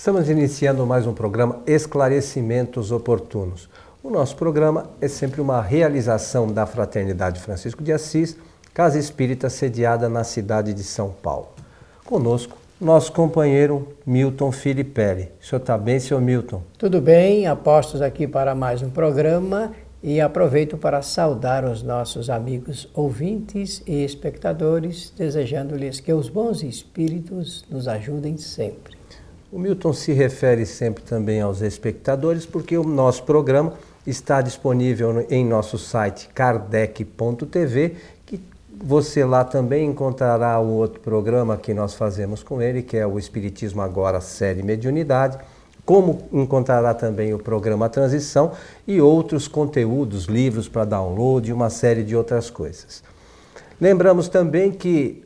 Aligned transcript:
Estamos 0.00 0.30
iniciando 0.30 0.86
mais 0.86 1.06
um 1.06 1.12
programa 1.12 1.60
Esclarecimentos 1.66 2.90
Oportunos. 2.90 3.68
O 4.02 4.08
nosso 4.08 4.34
programa 4.34 4.88
é 4.98 5.06
sempre 5.06 5.42
uma 5.42 5.60
realização 5.60 6.50
da 6.50 6.64
Fraternidade 6.64 7.38
Francisco 7.38 7.82
de 7.84 7.92
Assis, 7.92 8.34
Casa 8.72 8.98
Espírita 8.98 9.50
sediada 9.50 10.08
na 10.08 10.24
cidade 10.24 10.72
de 10.72 10.82
São 10.82 11.10
Paulo. 11.10 11.48
Conosco, 12.02 12.56
nosso 12.80 13.12
companheiro 13.12 13.88
Milton 14.06 14.50
Filipelli. 14.50 15.28
O 15.38 15.44
senhor 15.44 15.60
está 15.60 15.76
bem, 15.76 16.00
senhor 16.00 16.22
Milton? 16.22 16.62
Tudo 16.78 16.98
bem, 16.98 17.46
apostos 17.46 18.00
aqui 18.00 18.26
para 18.26 18.54
mais 18.54 18.80
um 18.80 18.88
programa 18.88 19.72
e 20.02 20.18
aproveito 20.18 20.78
para 20.78 21.02
saudar 21.02 21.62
os 21.62 21.82
nossos 21.82 22.30
amigos 22.30 22.88
ouvintes 22.94 23.82
e 23.86 24.02
espectadores, 24.02 25.12
desejando-lhes 25.14 26.00
que 26.00 26.10
os 26.14 26.30
bons 26.30 26.62
espíritos 26.62 27.66
nos 27.68 27.86
ajudem 27.86 28.38
sempre. 28.38 28.99
O 29.52 29.58
Milton 29.58 29.92
se 29.92 30.12
refere 30.12 30.64
sempre 30.64 31.02
também 31.02 31.40
aos 31.40 31.60
espectadores, 31.60 32.46
porque 32.46 32.76
o 32.78 32.84
nosso 32.84 33.24
programa 33.24 33.74
está 34.06 34.40
disponível 34.40 35.26
em 35.28 35.44
nosso 35.44 35.76
site 35.76 36.28
kardec.tv, 36.34 37.96
que 38.24 38.40
você 38.82 39.24
lá 39.24 39.44
também 39.44 39.88
encontrará 39.88 40.58
o 40.60 40.68
outro 40.68 41.00
programa 41.00 41.56
que 41.56 41.74
nós 41.74 41.94
fazemos 41.94 42.42
com 42.42 42.62
ele, 42.62 42.82
que 42.82 42.96
é 42.96 43.06
o 43.06 43.18
Espiritismo 43.18 43.82
Agora, 43.82 44.20
série 44.20 44.62
Mediunidade 44.62 45.38
como 45.90 46.28
encontrará 46.32 46.94
também 46.94 47.34
o 47.34 47.38
programa 47.40 47.88
Transição 47.88 48.52
e 48.86 49.00
outros 49.00 49.48
conteúdos, 49.48 50.26
livros 50.26 50.68
para 50.68 50.84
download 50.84 51.50
e 51.50 51.52
uma 51.52 51.68
série 51.68 52.04
de 52.04 52.14
outras 52.14 52.48
coisas. 52.48 53.02
Lembramos 53.80 54.28
também 54.28 54.70
que 54.70 55.24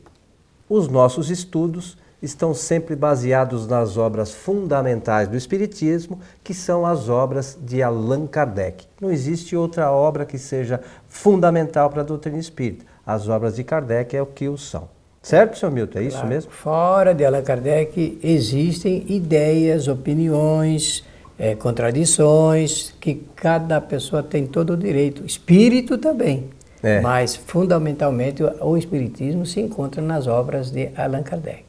os 0.67 0.87
nossos 0.87 1.29
estudos 1.29 1.95
estão 2.25 2.53
sempre 2.53 2.95
baseados 2.95 3.67
nas 3.67 3.97
obras 3.97 4.31
fundamentais 4.31 5.27
do 5.27 5.37
Espiritismo, 5.37 6.19
que 6.43 6.53
são 6.53 6.85
as 6.85 7.07
obras 7.07 7.57
de 7.61 7.81
Allan 7.81 8.27
Kardec. 8.27 8.85
Não 8.99 9.11
existe 9.11 9.55
outra 9.55 9.91
obra 9.91 10.25
que 10.25 10.37
seja 10.37 10.81
fundamental 11.07 11.89
para 11.89 12.01
a 12.01 12.05
doutrina 12.05 12.37
espírita. 12.37 12.85
As 13.05 13.29
obras 13.29 13.55
de 13.55 13.63
Kardec 13.63 14.15
é 14.15 14.21
o 14.21 14.25
que 14.25 14.49
o 14.49 14.57
são. 14.57 14.89
Certo, 15.21 15.57
senhor 15.57 15.71
Milton? 15.71 15.99
É 15.99 16.03
isso 16.03 16.17
claro. 16.17 16.29
mesmo? 16.29 16.51
Fora 16.51 17.13
de 17.13 17.25
Allan 17.25 17.41
Kardec 17.41 18.19
existem 18.21 19.05
ideias, 19.07 19.87
opiniões, 19.87 21.03
é, 21.37 21.55
contradições, 21.55 22.93
que 22.99 23.23
cada 23.35 23.81
pessoa 23.81 24.21
tem 24.21 24.45
todo 24.45 24.73
o 24.73 24.77
direito. 24.77 25.25
Espírito 25.25 25.97
também. 25.97 26.49
É. 26.83 27.01
Mas, 27.01 27.35
fundamentalmente, 27.35 28.43
o 28.61 28.77
Espiritismo 28.77 29.45
se 29.45 29.59
encontra 29.59 30.01
nas 30.01 30.27
obras 30.27 30.69
de 30.69 30.91
Allan 30.95 31.23
Kardec. 31.23 31.64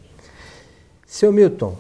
Seu 1.07 1.33
Milton, 1.33 1.77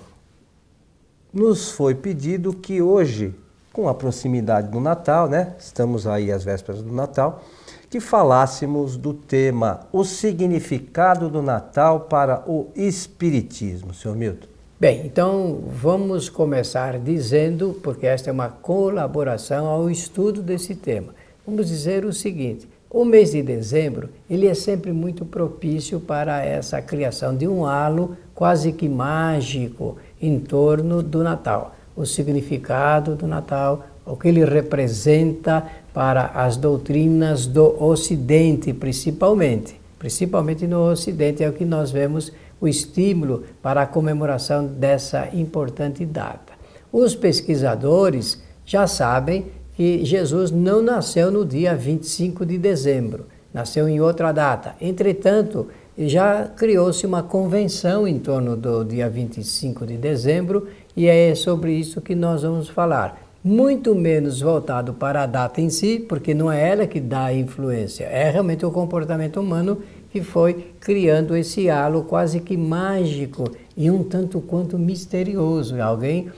nos 1.34 1.72
foi 1.72 1.96
pedido 1.96 2.52
que 2.52 2.80
hoje, 2.80 3.34
com 3.72 3.88
a 3.88 3.94
proximidade 3.94 4.68
do 4.68 4.78
Natal, 4.78 5.28
né? 5.28 5.54
Estamos 5.58 6.06
aí 6.06 6.30
às 6.30 6.44
vésperas 6.44 6.80
do 6.80 6.92
Natal 6.92 7.42
que 7.90 7.98
falássemos 7.98 8.96
do 8.96 9.12
tema 9.12 9.80
o 9.92 10.04
significado 10.04 11.28
do 11.28 11.42
Natal 11.42 12.00
para 12.00 12.44
o 12.46 12.68
Espiritismo, 12.76 13.92
senhor 13.92 14.16
Milton. 14.16 14.46
Bem, 14.78 15.04
então 15.04 15.60
vamos 15.66 16.28
começar 16.28 16.98
dizendo, 16.98 17.80
porque 17.82 18.06
esta 18.06 18.30
é 18.30 18.32
uma 18.32 18.48
colaboração 18.48 19.66
ao 19.66 19.90
estudo 19.90 20.40
desse 20.40 20.74
tema. 20.76 21.14
Vamos 21.44 21.66
dizer 21.66 22.04
o 22.04 22.12
seguinte: 22.12 22.68
o 22.90 23.04
mês 23.04 23.32
de 23.32 23.42
dezembro 23.42 24.08
ele 24.28 24.46
é 24.46 24.54
sempre 24.54 24.92
muito 24.92 25.24
propício 25.24 26.00
para 26.00 26.44
essa 26.44 26.80
criação 26.80 27.36
de 27.36 27.46
um 27.46 27.66
halo 27.66 28.16
quase 28.34 28.72
que 28.72 28.88
mágico 28.88 29.96
em 30.20 30.38
torno 30.38 31.02
do 31.02 31.22
Natal, 31.22 31.74
o 31.96 32.06
significado 32.06 33.16
do 33.16 33.26
Natal, 33.26 33.84
o 34.04 34.16
que 34.16 34.28
ele 34.28 34.44
representa 34.44 35.66
para 35.92 36.26
as 36.26 36.56
doutrinas 36.56 37.46
do 37.46 37.82
Ocidente, 37.82 38.72
principalmente. 38.72 39.80
Principalmente 39.98 40.66
no 40.66 40.90
Ocidente 40.90 41.42
é 41.42 41.48
o 41.48 41.52
que 41.52 41.64
nós 41.64 41.90
vemos 41.90 42.30
o 42.60 42.68
estímulo 42.68 43.44
para 43.62 43.82
a 43.82 43.86
comemoração 43.86 44.64
dessa 44.64 45.28
importante 45.34 46.04
data. 46.04 46.52
Os 46.92 47.14
pesquisadores 47.14 48.42
já 48.64 48.86
sabem 48.86 49.46
que 49.76 50.04
Jesus 50.04 50.50
não 50.50 50.80
nasceu 50.80 51.30
no 51.30 51.44
dia 51.44 51.76
25 51.76 52.46
de 52.46 52.56
dezembro, 52.56 53.26
nasceu 53.52 53.86
em 53.88 54.00
outra 54.00 54.32
data. 54.32 54.74
Entretanto, 54.80 55.66
já 55.98 56.44
criou-se 56.44 57.06
uma 57.06 57.22
convenção 57.22 58.08
em 58.08 58.18
torno 58.18 58.56
do 58.56 58.84
dia 58.84 59.08
25 59.08 59.86
de 59.86 59.96
dezembro 59.96 60.66
e 60.96 61.06
é 61.06 61.34
sobre 61.34 61.72
isso 61.72 62.00
que 62.00 62.14
nós 62.14 62.42
vamos 62.42 62.68
falar 62.68 63.22
muito 63.44 63.94
menos 63.94 64.40
voltado 64.40 64.92
para 64.92 65.22
a 65.22 65.26
data 65.26 65.60
em 65.60 65.70
si, 65.70 66.04
porque 66.08 66.34
não 66.34 66.50
é 66.50 66.68
ela 66.68 66.84
que 66.84 66.98
dá 66.98 67.26
a 67.26 67.32
influência, 67.32 68.02
é 68.04 68.28
realmente 68.28 68.66
o 68.66 68.72
comportamento 68.72 69.38
humano 69.38 69.78
que 70.10 70.20
foi 70.20 70.72
criando 70.80 71.36
esse 71.36 71.70
halo 71.70 72.02
quase 72.02 72.40
que 72.40 72.56
mágico 72.56 73.44
e 73.76 73.88
um 73.88 74.02
tanto 74.02 74.40
quanto 74.40 74.76
misterioso. 74.76 75.80
Alguém 75.80 76.28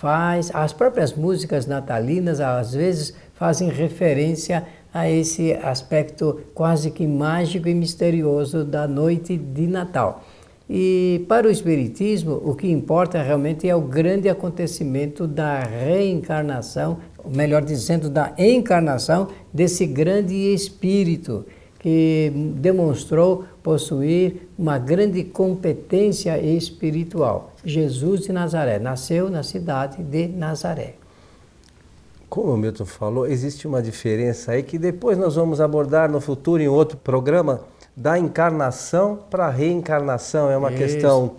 faz, 0.00 0.50
as 0.54 0.72
próprias 0.72 1.14
músicas 1.14 1.66
natalinas 1.66 2.40
às 2.40 2.74
vezes 2.74 3.14
fazem 3.34 3.68
referência 3.68 4.64
a 4.92 5.10
esse 5.10 5.52
aspecto 5.52 6.40
quase 6.54 6.90
que 6.90 7.06
mágico 7.06 7.68
e 7.68 7.74
misterioso 7.74 8.64
da 8.64 8.86
noite 8.86 9.36
de 9.36 9.66
Natal. 9.66 10.24
E 10.68 11.24
para 11.28 11.46
o 11.46 11.50
Espiritismo, 11.50 12.40
o 12.44 12.54
que 12.54 12.68
importa 12.70 13.22
realmente 13.22 13.68
é 13.68 13.76
o 13.76 13.80
grande 13.80 14.28
acontecimento 14.28 15.26
da 15.26 15.60
reencarnação, 15.60 16.98
melhor 17.24 17.62
dizendo, 17.62 18.10
da 18.10 18.34
encarnação 18.36 19.28
desse 19.52 19.86
grande 19.86 20.34
Espírito 20.34 21.46
que 21.78 22.32
demonstrou 22.56 23.44
possuir 23.66 24.48
uma 24.56 24.78
grande 24.78 25.24
competência 25.24 26.38
espiritual. 26.38 27.50
Jesus 27.64 28.20
de 28.20 28.32
Nazaré 28.32 28.78
nasceu 28.78 29.28
na 29.28 29.42
cidade 29.42 30.04
de 30.04 30.28
Nazaré. 30.28 30.94
Como 32.28 32.54
o 32.54 32.56
Milton 32.56 32.86
falou, 32.86 33.26
existe 33.26 33.66
uma 33.66 33.82
diferença 33.82 34.52
aí 34.52 34.62
que 34.62 34.78
depois 34.78 35.18
nós 35.18 35.34
vamos 35.34 35.60
abordar 35.60 36.08
no 36.08 36.20
futuro 36.20 36.62
em 36.62 36.68
outro 36.68 36.96
programa 36.96 37.62
da 37.96 38.16
encarnação 38.16 39.18
para 39.28 39.46
a 39.46 39.50
reencarnação. 39.50 40.48
É 40.48 40.56
uma 40.56 40.70
Isso. 40.70 40.78
questão 40.78 41.32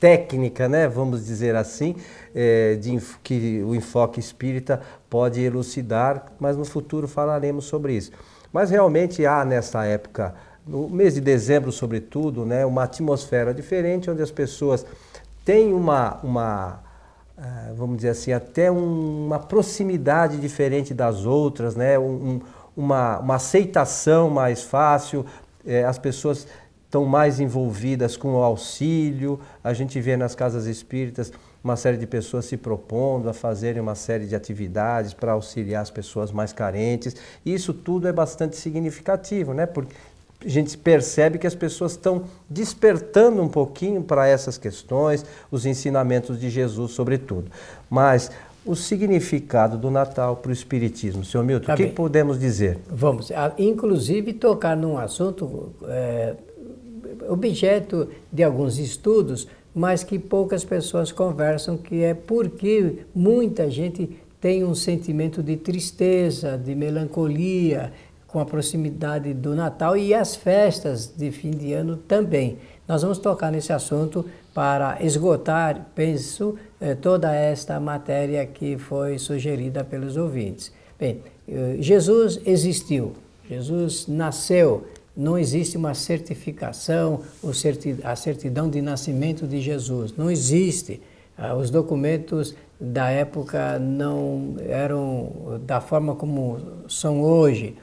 técnica, 0.00 0.66
né, 0.66 0.88
vamos 0.88 1.26
dizer 1.26 1.54
assim, 1.56 1.94
é, 2.34 2.76
de, 2.76 2.98
que 3.22 3.62
o 3.66 3.74
enfoque 3.74 4.18
espírita 4.18 4.80
pode 5.10 5.42
elucidar, 5.42 6.24
mas 6.40 6.56
no 6.56 6.64
futuro 6.64 7.06
falaremos 7.06 7.66
sobre 7.66 7.92
isso. 7.92 8.12
Mas 8.50 8.70
realmente 8.70 9.26
há 9.26 9.44
nessa 9.44 9.84
época, 9.84 10.34
no 10.66 10.88
mês 10.88 11.14
de 11.14 11.20
dezembro 11.20 11.72
sobretudo, 11.72 12.44
né, 12.44 12.64
uma 12.66 12.84
atmosfera 12.84 13.52
diferente, 13.52 14.10
onde 14.10 14.22
as 14.22 14.30
pessoas 14.30 14.84
têm 15.44 15.72
uma, 15.72 16.18
uma 16.22 16.80
uh, 17.38 17.74
vamos 17.74 17.96
dizer 17.96 18.10
assim, 18.10 18.32
até 18.32 18.70
um, 18.70 19.26
uma 19.26 19.38
proximidade 19.38 20.38
diferente 20.38 20.92
das 20.94 21.24
outras, 21.24 21.74
né, 21.74 21.98
um, 21.98 22.40
uma, 22.76 23.18
uma 23.18 23.34
aceitação 23.36 24.30
mais 24.30 24.62
fácil, 24.62 25.24
é, 25.66 25.84
as 25.84 25.98
pessoas 25.98 26.46
estão 26.84 27.04
mais 27.04 27.38
envolvidas 27.38 28.16
com 28.16 28.34
o 28.34 28.42
auxílio, 28.42 29.38
a 29.62 29.72
gente 29.72 30.00
vê 30.00 30.16
nas 30.16 30.34
casas 30.34 30.66
espíritas 30.66 31.32
uma 31.62 31.76
série 31.76 31.96
de 31.96 32.06
pessoas 32.06 32.46
se 32.46 32.56
propondo 32.56 33.28
a 33.28 33.34
fazerem 33.34 33.80
uma 33.80 33.94
série 33.94 34.26
de 34.26 34.34
atividades 34.34 35.12
para 35.12 35.32
auxiliar 35.32 35.82
as 35.82 35.90
pessoas 35.90 36.32
mais 36.32 36.52
carentes. 36.52 37.14
Isso 37.44 37.74
tudo 37.74 38.08
é 38.08 38.12
bastante 38.12 38.56
significativo, 38.56 39.52
né? 39.52 39.66
Porque 39.66 39.94
a 40.44 40.48
gente 40.48 40.76
percebe 40.78 41.38
que 41.38 41.46
as 41.46 41.54
pessoas 41.54 41.92
estão 41.92 42.24
despertando 42.48 43.42
um 43.42 43.48
pouquinho 43.48 44.02
para 44.02 44.26
essas 44.26 44.56
questões, 44.56 45.24
os 45.50 45.66
ensinamentos 45.66 46.40
de 46.40 46.48
Jesus, 46.48 46.92
sobretudo. 46.92 47.50
Mas 47.88 48.30
o 48.64 48.74
significado 48.74 49.76
do 49.78 49.90
Natal 49.90 50.36
para 50.36 50.50
o 50.50 50.52
Espiritismo. 50.52 51.24
Senhor 51.24 51.44
Milton, 51.44 51.66
tá 51.66 51.74
o 51.74 51.76
que 51.76 51.84
bem. 51.84 51.92
podemos 51.92 52.38
dizer? 52.38 52.78
Vamos, 52.88 53.30
inclusive 53.58 54.32
tocar 54.34 54.76
num 54.76 54.98
assunto 54.98 55.74
é, 55.84 56.34
objeto 57.28 58.08
de 58.32 58.42
alguns 58.42 58.78
estudos, 58.78 59.46
mas 59.74 60.02
que 60.02 60.18
poucas 60.18 60.64
pessoas 60.64 61.12
conversam, 61.12 61.76
que 61.76 62.02
é 62.02 62.14
porque 62.14 63.04
muita 63.14 63.70
gente 63.70 64.18
tem 64.40 64.64
um 64.64 64.74
sentimento 64.74 65.42
de 65.42 65.56
tristeza, 65.56 66.56
de 66.56 66.74
melancolia 66.74 67.92
com 68.30 68.38
a 68.38 68.44
proximidade 68.44 69.34
do 69.34 69.54
Natal 69.54 69.96
e 69.96 70.14
as 70.14 70.36
festas 70.36 71.12
de 71.16 71.30
fim 71.30 71.50
de 71.50 71.72
ano 71.72 71.96
também. 71.96 72.58
Nós 72.86 73.02
vamos 73.02 73.18
tocar 73.18 73.50
nesse 73.50 73.72
assunto 73.72 74.24
para 74.54 75.02
esgotar, 75.04 75.90
penso, 75.94 76.56
eh, 76.80 76.94
toda 76.94 77.34
esta 77.34 77.78
matéria 77.78 78.44
que 78.46 78.76
foi 78.78 79.18
sugerida 79.18 79.84
pelos 79.84 80.16
ouvintes. 80.16 80.72
Bem, 80.98 81.20
eh, 81.48 81.76
Jesus 81.80 82.40
existiu, 82.44 83.14
Jesus 83.48 84.06
nasceu, 84.06 84.86
não 85.16 85.36
existe 85.36 85.76
uma 85.76 85.94
certificação, 85.94 87.20
a 88.04 88.16
certidão 88.16 88.70
de 88.70 88.80
nascimento 88.80 89.46
de 89.46 89.60
Jesus, 89.60 90.14
não 90.16 90.30
existe. 90.30 91.00
Ah, 91.36 91.54
os 91.54 91.70
documentos 91.70 92.54
da 92.78 93.10
época 93.10 93.78
não 93.78 94.56
eram 94.68 95.60
da 95.66 95.80
forma 95.80 96.14
como 96.14 96.58
são 96.88 97.22
hoje, 97.22 97.76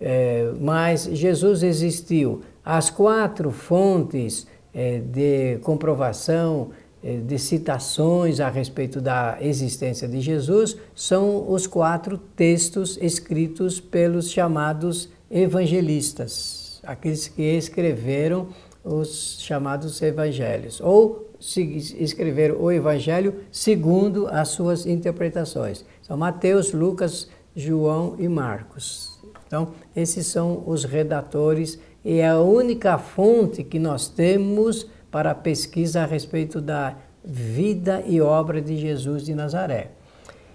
é, 0.00 0.52
mas 0.60 1.04
Jesus 1.04 1.62
existiu. 1.62 2.42
As 2.64 2.90
quatro 2.90 3.50
fontes 3.50 4.46
é, 4.72 4.98
de 4.98 5.58
comprovação, 5.62 6.70
é, 7.02 7.16
de 7.18 7.38
citações 7.38 8.40
a 8.40 8.48
respeito 8.48 9.00
da 9.00 9.36
existência 9.40 10.08
de 10.08 10.20
Jesus 10.20 10.76
são 10.94 11.50
os 11.50 11.66
quatro 11.66 12.16
textos 12.16 12.98
escritos 13.00 13.78
pelos 13.78 14.30
chamados 14.30 15.10
evangelistas, 15.30 16.80
aqueles 16.82 17.28
que 17.28 17.42
escreveram 17.42 18.48
os 18.82 19.38
chamados 19.40 20.00
evangelhos, 20.02 20.80
ou 20.80 21.30
escreveram 21.40 22.60
o 22.60 22.70
evangelho 22.70 23.34
segundo 23.50 24.26
as 24.28 24.48
suas 24.48 24.86
interpretações. 24.86 25.84
São 26.02 26.16
Mateus, 26.16 26.72
Lucas, 26.72 27.28
João 27.54 28.16
e 28.18 28.28
Marcos. 28.28 29.13
Então, 29.54 29.68
esses 29.94 30.26
são 30.26 30.64
os 30.66 30.82
redatores 30.82 31.78
e 32.04 32.18
é 32.18 32.26
a 32.26 32.40
única 32.40 32.98
fonte 32.98 33.62
que 33.62 33.78
nós 33.78 34.08
temos 34.08 34.84
para 35.12 35.30
a 35.30 35.34
pesquisa 35.34 36.02
a 36.02 36.06
respeito 36.06 36.60
da 36.60 36.96
vida 37.24 38.02
e 38.04 38.20
obra 38.20 38.60
de 38.60 38.76
Jesus 38.76 39.24
de 39.24 39.32
Nazaré. 39.32 39.92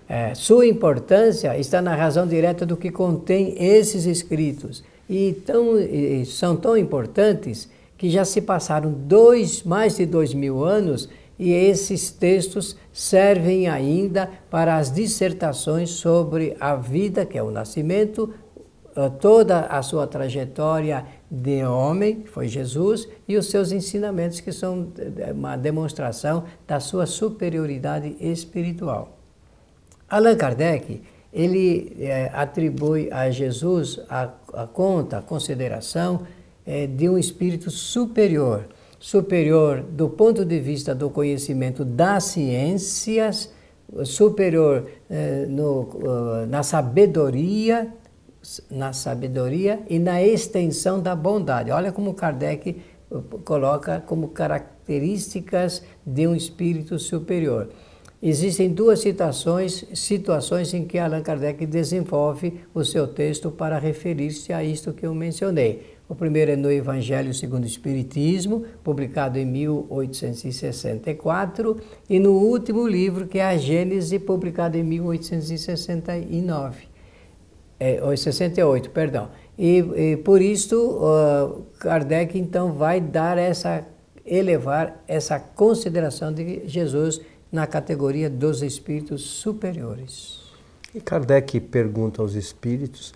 É, 0.09 0.35
sua 0.35 0.67
importância 0.67 1.57
está 1.57 1.81
na 1.81 1.95
razão 1.95 2.27
direta 2.27 2.65
do 2.65 2.75
que 2.75 2.91
contém 2.91 3.55
esses 3.57 4.03
escritos 4.05 4.83
e, 5.09 5.31
tão, 5.45 5.79
e 5.79 6.25
são 6.25 6.57
tão 6.57 6.75
importantes 6.75 7.69
que 7.97 8.09
já 8.09 8.25
se 8.25 8.41
passaram 8.41 8.91
dois, 8.91 9.63
mais 9.63 9.95
de 9.95 10.05
dois 10.05 10.33
mil 10.33 10.65
anos 10.65 11.07
e 11.39 11.53
esses 11.53 12.11
textos 12.11 12.75
servem 12.91 13.69
ainda 13.69 14.29
para 14.51 14.75
as 14.75 14.91
dissertações 14.91 15.89
sobre 15.91 16.57
a 16.59 16.75
vida, 16.75 17.25
que 17.25 17.37
é 17.37 17.41
o 17.41 17.49
nascimento, 17.49 18.33
toda 19.19 19.61
a 19.61 19.81
sua 19.81 20.07
trajetória 20.07 21.05
de 21.29 21.63
homem, 21.63 22.21
que 22.21 22.29
foi 22.29 22.47
Jesus, 22.47 23.07
e 23.27 23.37
os 23.37 23.47
seus 23.47 23.71
ensinamentos, 23.71 24.39
que 24.39 24.51
são 24.51 24.87
eh, 24.97 25.31
uma 25.31 25.55
demonstração 25.55 26.45
da 26.67 26.79
sua 26.79 27.05
superioridade 27.05 28.15
espiritual. 28.19 29.17
Allan 30.09 30.35
Kardec, 30.35 31.01
ele 31.31 31.95
é, 31.99 32.31
atribui 32.33 33.09
a 33.11 33.29
Jesus 33.29 33.99
a, 34.09 34.29
a 34.53 34.65
conta, 34.65 35.19
a 35.19 35.21
consideração 35.21 36.23
é, 36.65 36.87
de 36.87 37.07
um 37.07 37.17
espírito 37.17 37.69
superior, 37.69 38.65
superior 38.99 39.81
do 39.81 40.09
ponto 40.09 40.43
de 40.43 40.59
vista 40.59 40.95
do 40.95 41.09
conhecimento 41.09 41.85
das 41.85 42.23
ciências, 42.23 43.53
superior 44.03 44.87
é, 45.09 45.45
no, 45.47 46.45
na 46.47 46.63
sabedoria 46.63 47.87
na 48.69 48.93
sabedoria 48.93 49.81
e 49.89 49.97
na 49.99 50.23
extensão 50.23 51.01
da 51.01 51.13
bondade. 51.15 51.71
Olha 51.71 51.91
como 51.91 52.13
Kardec 52.13 52.79
uh, 53.09 53.21
coloca 53.43 53.99
como 54.05 54.27
características 54.29 55.83
de 56.05 56.27
um 56.27 56.35
espírito 56.35 56.99
superior. 56.99 57.69
Existem 58.21 58.69
duas 58.69 58.99
citações, 58.99 59.85
situações 59.93 60.73
em 60.73 60.83
que 60.83 60.99
Allan 60.99 61.21
Kardec 61.21 61.65
desenvolve 61.65 62.59
o 62.73 62.83
seu 62.83 63.07
texto 63.07 63.49
para 63.49 63.79
referir-se 63.79 64.51
a 64.51 64.61
isto 64.61 64.91
que 64.91 65.05
eu 65.05 65.15
mencionei. 65.15 65.97
O 66.09 66.15
primeiro 66.15 66.51
é 66.51 66.57
no 66.57 66.69
Evangelho 66.69 67.33
segundo 67.33 67.63
o 67.63 67.67
Espiritismo, 67.67 68.65
publicado 68.83 69.39
em 69.39 69.45
1864, 69.45 71.77
e 72.09 72.19
no 72.19 72.31
último 72.31 72.85
livro, 72.85 73.25
que 73.25 73.39
é 73.39 73.45
a 73.45 73.55
Gênese, 73.55 74.19
publicado 74.19 74.75
em 74.75 74.83
1869 74.83 76.88
é, 77.79 78.15
68, 78.15 78.89
perdão. 78.89 79.29
E, 79.57 79.77
e 79.77 80.17
por 80.17 80.41
isso 80.41 80.99
uh, 80.99 81.63
Kardec 81.79 82.37
então 82.37 82.73
vai 82.73 82.99
dar 83.01 83.37
essa 83.37 83.85
elevar 84.25 85.03
essa 85.07 85.39
consideração 85.39 86.31
de 86.31 86.61
Jesus 86.67 87.19
na 87.51 87.65
categoria 87.65 88.29
dos 88.29 88.61
espíritos 88.61 89.23
superiores. 89.23 90.39
E 90.93 91.01
Kardec 91.01 91.59
pergunta 91.59 92.21
aos 92.21 92.35
espíritos 92.35 93.13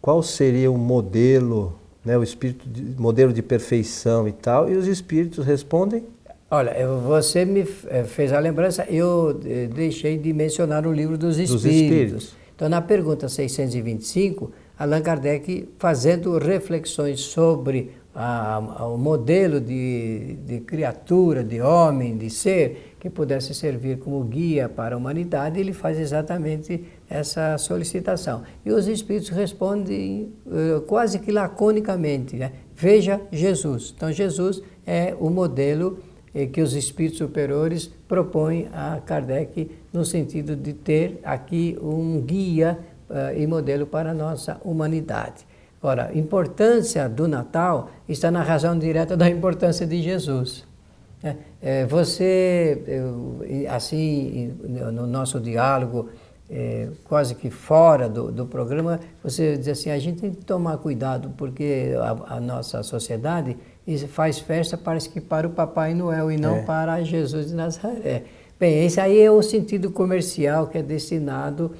qual 0.00 0.22
seria 0.22 0.70
o 0.70 0.76
modelo, 0.76 1.78
né, 2.04 2.18
o 2.18 2.24
espírito 2.24 2.68
de, 2.68 3.00
modelo 3.00 3.32
de 3.32 3.40
perfeição 3.40 4.26
e 4.26 4.32
tal, 4.32 4.68
e 4.68 4.76
os 4.76 4.88
espíritos 4.88 5.44
respondem 5.46 6.04
Olha, 6.50 6.86
você 6.86 7.46
me 7.46 7.66
eh, 7.86 8.04
fez 8.04 8.30
a 8.30 8.38
lembrança, 8.38 8.84
eu 8.90 9.40
eh, 9.42 9.68
deixei 9.74 10.18
de 10.18 10.34
mencionar 10.34 10.86
o 10.86 10.92
livro 10.92 11.16
dos 11.16 11.38
Espíritos. 11.38 11.62
Dos 11.62 11.72
espíritos. 11.72 12.41
Então, 12.62 12.70
na 12.70 12.80
pergunta 12.80 13.28
625, 13.28 14.52
Allan 14.78 15.02
Kardec, 15.02 15.68
fazendo 15.80 16.38
reflexões 16.38 17.18
sobre 17.18 17.90
a, 18.14 18.54
a, 18.54 18.86
o 18.86 18.96
modelo 18.96 19.60
de, 19.60 20.36
de 20.46 20.60
criatura, 20.60 21.42
de 21.42 21.60
homem, 21.60 22.16
de 22.16 22.30
ser, 22.30 22.94
que 23.00 23.10
pudesse 23.10 23.52
servir 23.52 23.98
como 23.98 24.22
guia 24.22 24.68
para 24.68 24.94
a 24.94 24.98
humanidade, 24.98 25.58
ele 25.58 25.72
faz 25.72 25.98
exatamente 25.98 26.84
essa 27.10 27.58
solicitação. 27.58 28.44
E 28.64 28.70
os 28.70 28.86
espíritos 28.86 29.30
respondem 29.30 30.32
uh, 30.46 30.82
quase 30.82 31.18
que 31.18 31.32
laconicamente: 31.32 32.36
né? 32.36 32.52
veja 32.76 33.20
Jesus. 33.32 33.92
Então, 33.96 34.12
Jesus 34.12 34.62
é 34.86 35.16
o 35.18 35.28
modelo 35.30 35.98
eh, 35.98 36.11
que 36.52 36.60
os 36.62 36.74
espíritos 36.74 37.18
superiores 37.18 37.90
propõem 38.08 38.68
a 38.72 39.00
Kardec 39.04 39.70
no 39.92 40.04
sentido 40.04 40.56
de 40.56 40.72
ter 40.72 41.20
aqui 41.22 41.78
um 41.82 42.20
guia 42.20 42.78
uh, 43.10 43.38
e 43.38 43.46
modelo 43.46 43.86
para 43.86 44.12
a 44.12 44.14
nossa 44.14 44.58
humanidade. 44.64 45.46
Ora, 45.82 46.06
a 46.06 46.16
importância 46.16 47.08
do 47.08 47.28
Natal 47.28 47.90
está 48.08 48.30
na 48.30 48.42
razão 48.42 48.78
direta 48.78 49.16
da 49.16 49.28
importância 49.28 49.86
de 49.86 50.00
Jesus. 50.00 50.64
É, 51.22 51.36
é, 51.60 51.86
você, 51.86 52.82
assim, 53.68 54.56
no 54.92 55.06
nosso 55.06 55.40
diálogo, 55.40 56.08
é, 56.50 56.88
quase 57.04 57.34
que 57.34 57.50
fora 57.50 58.08
do, 58.08 58.30
do, 58.30 58.46
programa, 58.46 59.00
você 59.22 59.56
diz 59.56 59.68
assim, 59.68 59.90
a 59.90 59.98
gente 59.98 60.20
tem 60.20 60.30
que 60.32 60.44
tomar 60.44 60.76
cuidado 60.78 61.30
porque 61.36 61.94
a, 61.98 62.36
a 62.36 62.40
nossa 62.40 62.82
sociedade 62.82 63.56
faz 64.08 64.38
festa, 64.38 64.76
parece 64.76 65.08
que 65.08 65.20
para 65.20 65.46
o 65.46 65.50
Papai 65.50 65.94
Noel 65.94 66.30
e 66.30 66.36
não 66.36 66.56
é. 66.56 66.62
para 66.62 67.02
Jesus 67.02 67.48
de 67.48 67.54
Nazaré. 67.54 68.24
Bem, 68.58 68.84
esse 68.86 69.00
aí 69.00 69.20
é 69.20 69.28
o 69.28 69.42
sentido 69.42 69.90
comercial 69.90 70.68
que 70.68 70.78
é 70.78 70.82
destinado 70.82 71.72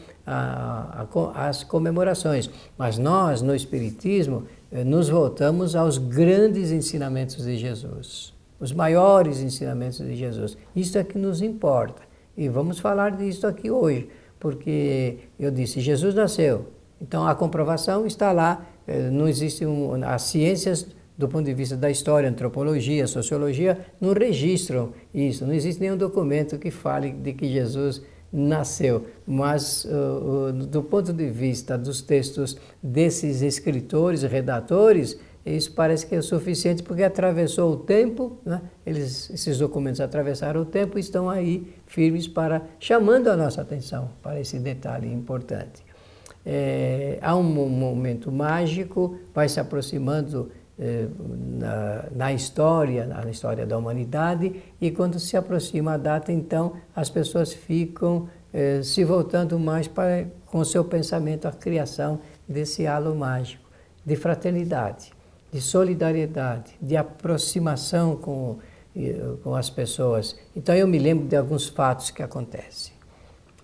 às 1.34 1.62
comemorações. 1.62 2.50
Mas 2.76 2.98
nós, 2.98 3.40
no 3.40 3.54
Espiritismo, 3.54 4.48
eh, 4.70 4.82
nos 4.82 5.08
voltamos 5.08 5.76
aos 5.76 5.96
grandes 5.96 6.72
ensinamentos 6.72 7.44
de 7.44 7.56
Jesus, 7.56 8.34
os 8.58 8.72
maiores 8.72 9.40
ensinamentos 9.40 9.98
de 9.98 10.16
Jesus. 10.16 10.56
Isso 10.74 10.98
é 10.98 11.04
que 11.04 11.16
nos 11.16 11.40
importa. 11.40 12.02
E 12.36 12.48
vamos 12.48 12.80
falar 12.80 13.12
disso 13.12 13.46
aqui 13.46 13.70
hoje, 13.70 14.08
porque 14.40 15.18
eu 15.38 15.52
disse, 15.52 15.80
Jesus 15.80 16.16
nasceu. 16.16 16.66
Então 17.00 17.26
a 17.26 17.34
comprovação 17.34 18.06
está 18.06 18.32
lá, 18.32 18.66
eh, 18.88 19.08
não 19.10 19.28
existe 19.28 19.64
um, 19.64 20.02
as 20.04 20.22
ciências 20.22 20.86
do 21.16 21.28
ponto 21.28 21.44
de 21.44 21.54
vista 21.54 21.76
da 21.76 21.90
história, 21.90 22.28
antropologia, 22.28 23.06
sociologia, 23.06 23.78
não 24.00 24.12
registram 24.12 24.92
isso. 25.14 25.46
Não 25.46 25.54
existe 25.54 25.80
nenhum 25.80 25.96
documento 25.96 26.58
que 26.58 26.70
fale 26.70 27.12
de 27.12 27.32
que 27.32 27.50
Jesus 27.50 28.02
nasceu. 28.32 29.06
Mas, 29.26 29.84
uh, 29.84 30.48
uh, 30.48 30.52
do 30.52 30.82
ponto 30.82 31.12
de 31.12 31.28
vista 31.28 31.76
dos 31.76 32.00
textos 32.00 32.56
desses 32.82 33.42
escritores, 33.42 34.22
redatores, 34.22 35.18
isso 35.44 35.72
parece 35.72 36.06
que 36.06 36.14
é 36.14 36.22
suficiente 36.22 36.82
porque 36.82 37.02
atravessou 37.02 37.72
o 37.72 37.76
tempo, 37.76 38.38
né? 38.44 38.62
Eles, 38.86 39.28
esses 39.28 39.58
documentos 39.58 40.00
atravessaram 40.00 40.62
o 40.62 40.64
tempo 40.64 40.98
e 40.98 41.00
estão 41.00 41.28
aí 41.28 41.66
firmes 41.86 42.28
para 42.28 42.62
chamando 42.78 43.28
a 43.28 43.36
nossa 43.36 43.60
atenção 43.60 44.10
para 44.22 44.40
esse 44.40 44.58
detalhe 44.60 45.12
importante. 45.12 45.84
É, 46.46 47.18
há 47.20 47.36
um 47.36 47.42
momento 47.42 48.30
mágico, 48.30 49.16
vai 49.34 49.48
se 49.48 49.58
aproximando 49.58 50.50
na, 50.78 52.06
na, 52.14 52.32
história, 52.32 53.06
na 53.06 53.30
história 53.30 53.66
da 53.66 53.76
humanidade, 53.76 54.62
e 54.80 54.90
quando 54.90 55.18
se 55.18 55.36
aproxima 55.36 55.94
a 55.94 55.96
data, 55.96 56.32
então 56.32 56.74
as 56.94 57.10
pessoas 57.10 57.52
ficam 57.52 58.28
eh, 58.52 58.82
se 58.82 59.04
voltando 59.04 59.58
mais 59.58 59.86
para, 59.86 60.26
com 60.46 60.58
o 60.58 60.64
seu 60.64 60.84
pensamento, 60.84 61.46
à 61.46 61.52
criação 61.52 62.20
desse 62.48 62.86
halo 62.86 63.14
mágico 63.14 63.62
de 64.04 64.16
fraternidade, 64.16 65.12
de 65.52 65.60
solidariedade, 65.60 66.72
de 66.80 66.96
aproximação 66.96 68.16
com, 68.16 68.58
eh, 68.96 69.36
com 69.42 69.54
as 69.54 69.70
pessoas. 69.70 70.36
Então 70.56 70.74
eu 70.74 70.86
me 70.86 70.98
lembro 70.98 71.26
de 71.26 71.36
alguns 71.36 71.68
fatos 71.68 72.10
que 72.10 72.22
acontecem. 72.22 72.92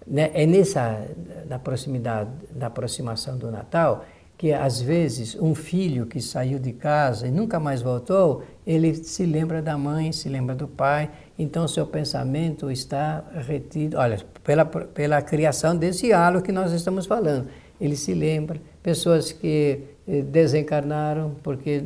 Né? 0.06 0.30
É 0.32 0.46
nessa, 0.46 1.06
na 1.48 1.58
proximidade, 1.58 2.30
na 2.54 2.68
aproximação 2.68 3.36
do 3.36 3.50
Natal, 3.50 4.04
que 4.38 4.52
às 4.52 4.80
vezes 4.80 5.36
um 5.40 5.52
filho 5.52 6.06
que 6.06 6.20
saiu 6.20 6.60
de 6.60 6.72
casa 6.72 7.26
e 7.26 7.30
nunca 7.30 7.58
mais 7.58 7.82
voltou, 7.82 8.44
ele 8.64 8.94
se 8.94 9.26
lembra 9.26 9.60
da 9.60 9.76
mãe, 9.76 10.12
se 10.12 10.28
lembra 10.28 10.54
do 10.54 10.68
pai, 10.68 11.10
então 11.36 11.66
seu 11.66 11.84
pensamento 11.84 12.70
está 12.70 13.24
retido, 13.34 13.98
olha, 13.98 14.24
pela, 14.44 14.64
pela 14.64 15.20
criação 15.20 15.76
desse 15.76 16.12
halo 16.12 16.40
que 16.40 16.52
nós 16.52 16.72
estamos 16.72 17.04
falando. 17.04 17.48
Ele 17.80 17.96
se 17.96 18.14
lembra, 18.14 18.60
pessoas 18.80 19.32
que 19.32 19.80
eh, 20.06 20.22
desencarnaram, 20.22 21.34
porque 21.42 21.82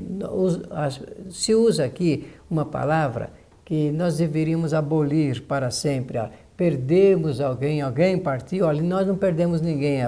se 1.31 1.55
usa 1.55 1.87
aqui 1.87 2.29
uma 2.51 2.67
palavra 2.67 3.31
que 3.65 3.91
nós 3.91 4.19
deveríamos 4.19 4.75
abolir 4.75 5.43
para 5.43 5.71
sempre. 5.71 6.19
Perdemos 6.57 7.41
alguém, 7.41 7.81
alguém 7.81 8.19
partiu, 8.19 8.67
olha, 8.67 8.83
nós 8.83 9.07
não 9.07 9.17
perdemos 9.17 9.61
ninguém. 9.61 10.01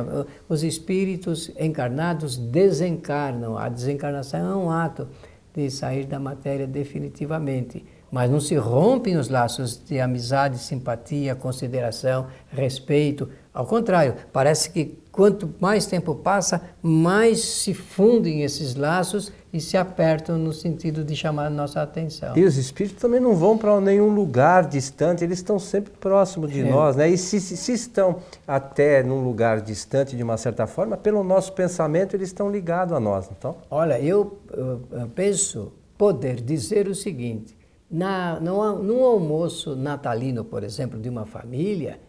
Os 0.48 0.62
espíritos 0.62 1.50
encarnados 1.58 2.36
desencarnam. 2.36 3.56
A 3.56 3.68
desencarnação 3.68 4.52
é 4.52 4.56
um 4.56 4.70
ato 4.70 5.08
de 5.54 5.70
sair 5.70 6.04
da 6.04 6.18
matéria 6.18 6.66
definitivamente. 6.66 7.84
Mas 8.10 8.30
não 8.30 8.38
se 8.40 8.54
rompem 8.54 9.16
os 9.16 9.28
laços 9.28 9.82
de 9.84 9.98
amizade, 9.98 10.58
simpatia, 10.58 11.34
consideração, 11.34 12.26
respeito. 12.48 13.28
Ao 13.52 13.66
contrário, 13.66 14.14
parece 14.32 14.70
que 14.70 14.98
quanto 15.10 15.52
mais 15.58 15.86
tempo 15.86 16.14
passa, 16.14 16.60
mais 16.82 17.40
se 17.40 17.74
fundem 17.74 18.42
esses 18.42 18.74
laços 18.76 19.32
e 19.54 19.60
se 19.60 19.76
apertam 19.76 20.36
no 20.36 20.52
sentido 20.52 21.04
de 21.04 21.14
chamar 21.14 21.46
a 21.46 21.50
nossa 21.50 21.80
atenção. 21.80 22.36
E 22.36 22.42
os 22.42 22.56
espíritos 22.56 23.00
também 23.00 23.20
não 23.20 23.36
vão 23.36 23.56
para 23.56 23.80
nenhum 23.80 24.12
lugar 24.12 24.66
distante, 24.66 25.22
eles 25.22 25.38
estão 25.38 25.60
sempre 25.60 25.92
próximos 25.92 26.50
de 26.50 26.62
é. 26.62 26.68
nós, 26.68 26.96
né? 26.96 27.08
E 27.08 27.16
se, 27.16 27.40
se, 27.40 27.56
se, 27.56 27.72
estão 27.72 28.16
até 28.48 29.04
num 29.04 29.22
lugar 29.22 29.60
distante 29.60 30.16
de 30.16 30.22
uma 30.24 30.36
certa 30.36 30.66
forma, 30.66 30.96
pelo 30.96 31.22
nosso 31.22 31.52
pensamento 31.52 32.16
eles 32.16 32.30
estão 32.30 32.50
ligados 32.50 32.92
a 32.92 32.98
nós, 32.98 33.30
então? 33.30 33.54
Olha, 33.70 34.00
eu, 34.00 34.40
eu, 34.52 34.80
eu 34.90 35.08
penso 35.14 35.72
poder 35.96 36.40
dizer 36.40 36.88
o 36.88 36.94
seguinte, 36.94 37.56
na, 37.88 38.40
no, 38.40 38.82
no 38.82 39.04
almoço 39.04 39.76
natalino, 39.76 40.44
por 40.44 40.64
exemplo, 40.64 40.98
de 40.98 41.08
uma 41.08 41.26
família, 41.26 42.00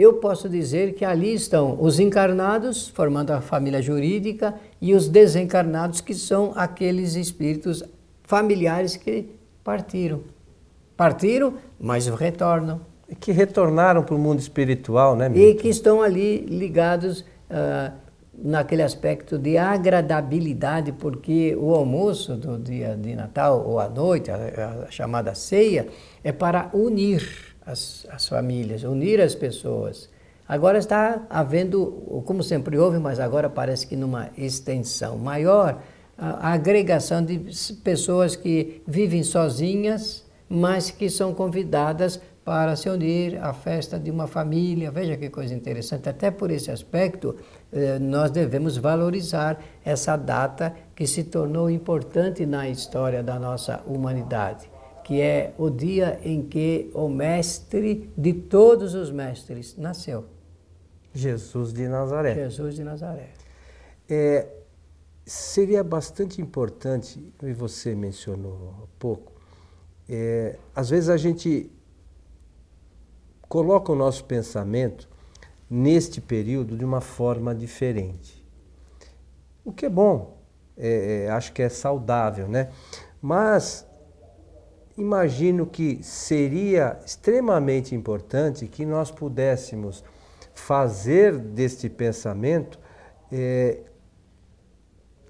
eu 0.00 0.14
posso 0.14 0.48
dizer 0.48 0.94
que 0.94 1.04
ali 1.04 1.34
estão 1.34 1.76
os 1.78 2.00
encarnados, 2.00 2.88
formando 2.88 3.32
a 3.32 3.42
família 3.42 3.82
jurídica, 3.82 4.54
e 4.80 4.94
os 4.94 5.06
desencarnados, 5.06 6.00
que 6.00 6.14
são 6.14 6.52
aqueles 6.56 7.16
espíritos 7.16 7.84
familiares 8.22 8.96
que 8.96 9.28
partiram. 9.62 10.22
Partiram, 10.96 11.52
mas 11.78 12.06
retornam. 12.06 12.80
E 13.10 13.14
que 13.14 13.30
retornaram 13.30 14.02
para 14.02 14.14
o 14.14 14.18
mundo 14.18 14.38
espiritual, 14.38 15.14
né? 15.14 15.28
Milton? 15.28 15.50
E 15.50 15.54
que 15.54 15.68
estão 15.68 16.00
ali 16.00 16.46
ligados 16.46 17.20
uh, 17.50 17.92
naquele 18.42 18.82
aspecto 18.82 19.38
de 19.38 19.58
agradabilidade, 19.58 20.92
porque 20.92 21.54
o 21.60 21.74
almoço 21.74 22.36
do 22.36 22.56
dia 22.56 22.96
de 22.96 23.14
Natal 23.14 23.66
ou 23.66 23.78
à 23.78 23.86
noite, 23.86 24.30
a, 24.30 24.86
a 24.88 24.90
chamada 24.90 25.34
ceia, 25.34 25.88
é 26.24 26.32
para 26.32 26.70
unir 26.72 27.49
as, 27.64 28.06
as 28.10 28.28
famílias, 28.28 28.82
unir 28.84 29.20
as 29.20 29.34
pessoas. 29.34 30.08
Agora 30.48 30.78
está 30.78 31.26
havendo, 31.30 32.22
como 32.26 32.42
sempre 32.42 32.76
houve, 32.76 32.98
mas 32.98 33.20
agora 33.20 33.48
parece 33.48 33.86
que 33.86 33.94
numa 33.94 34.30
extensão 34.36 35.16
maior, 35.16 35.80
a, 36.18 36.52
agregação 36.52 37.24
de 37.24 37.38
pessoas 37.84 38.34
que 38.36 38.82
vivem 38.86 39.22
sozinhas, 39.22 40.24
mas 40.48 40.90
que 40.90 41.08
são 41.08 41.32
convidadas 41.32 42.20
para 42.44 42.74
se 42.74 42.88
unir 42.88 43.38
à 43.42 43.52
festa 43.52 43.98
de 43.98 44.10
uma 44.10 44.26
família. 44.26 44.90
Veja 44.90 45.16
que 45.16 45.30
coisa 45.30 45.54
interessante. 45.54 46.08
Até 46.08 46.30
por 46.30 46.50
esse 46.50 46.70
aspecto, 46.70 47.36
eh, 47.72 47.98
nós 47.98 48.30
devemos 48.30 48.76
valorizar 48.76 49.60
essa 49.84 50.16
data 50.16 50.74
que 50.96 51.06
se 51.06 51.24
tornou 51.24 51.70
importante 51.70 52.44
na 52.44 52.68
história 52.68 53.22
da 53.22 53.38
nossa 53.38 53.82
humanidade, 53.86 54.69
que 55.10 55.20
é 55.20 55.52
o 55.58 55.68
dia 55.68 56.20
em 56.22 56.40
que 56.40 56.88
o 56.94 57.08
mestre 57.08 58.08
de 58.16 58.32
todos 58.32 58.94
os 58.94 59.10
mestres 59.10 59.76
nasceu. 59.76 60.24
Jesus 61.12 61.72
de 61.72 61.88
Nazaré. 61.88 62.32
Jesus 62.36 62.76
de 62.76 62.84
Nazaré. 62.84 63.30
É, 64.08 64.46
seria 65.26 65.82
bastante 65.82 66.40
importante, 66.40 67.28
e 67.42 67.52
você 67.52 67.92
mencionou 67.92 68.72
há 68.84 68.86
pouco, 69.00 69.32
é, 70.08 70.56
às 70.76 70.90
vezes 70.90 71.08
a 71.08 71.16
gente 71.16 71.68
coloca 73.48 73.90
o 73.90 73.96
nosso 73.96 74.24
pensamento 74.26 75.08
neste 75.68 76.20
período 76.20 76.76
de 76.76 76.84
uma 76.84 77.00
forma 77.00 77.52
diferente. 77.52 78.46
O 79.64 79.72
que 79.72 79.86
é 79.86 79.90
bom, 79.90 80.38
é, 80.78 81.24
é, 81.24 81.30
acho 81.30 81.52
que 81.52 81.62
é 81.62 81.68
saudável, 81.68 82.46
né? 82.46 82.70
Mas 83.20 83.89
imagino 85.00 85.66
que 85.66 86.02
seria 86.02 86.98
extremamente 87.04 87.94
importante 87.94 88.66
que 88.66 88.84
nós 88.84 89.10
pudéssemos 89.10 90.04
fazer 90.54 91.36
deste 91.38 91.88
pensamento 91.88 92.78
é, 93.32 93.78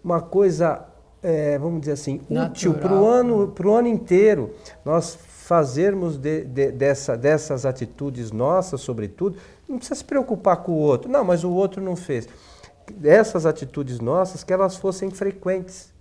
uma 0.02 0.20
coisa, 0.20 0.86
é, 1.22 1.58
vamos 1.58 1.80
dizer 1.80 1.92
assim, 1.92 2.20
Natural. 2.28 2.50
útil 2.50 2.74
para 2.74 2.94
o 2.94 3.06
ano, 3.06 3.54
ano 3.76 3.88
inteiro. 3.88 4.54
Nós 4.84 5.14
fazermos 5.14 6.16
de, 6.16 6.44
de, 6.44 6.72
dessa, 6.72 7.16
dessas 7.16 7.66
atitudes 7.66 8.32
nossas, 8.32 8.80
sobretudo, 8.80 9.36
não 9.68 9.78
precisa 9.78 9.96
se 9.96 10.04
preocupar 10.04 10.58
com 10.58 10.72
o 10.72 10.78
outro. 10.78 11.10
Não, 11.10 11.24
mas 11.24 11.44
o 11.44 11.50
outro 11.50 11.82
não 11.82 11.94
fez. 11.94 12.28
Essas 13.04 13.46
atitudes 13.46 14.00
nossas, 14.00 14.42
que 14.42 14.52
elas 14.52 14.76
fossem 14.76 15.10
frequentes, 15.10 15.92